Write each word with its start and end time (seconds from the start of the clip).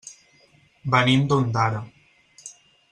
Venim 0.95 1.27
d'Ondara. 1.29 1.85